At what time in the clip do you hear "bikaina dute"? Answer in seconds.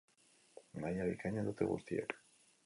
1.09-1.69